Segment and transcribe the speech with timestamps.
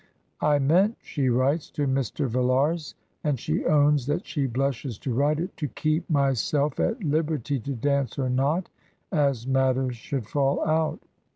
[0.41, 2.27] "I meant," she writes to Mr.
[2.27, 7.01] Villars, and she owns that she blushes to write it," to keep my self at
[7.01, 8.67] Uberty to dance or not,
[9.11, 11.01] as matters should fall out.